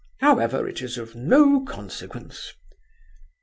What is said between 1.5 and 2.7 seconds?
consequence."